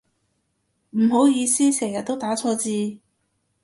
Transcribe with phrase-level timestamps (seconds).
[0.95, 2.99] 唔好意思成日都打錯字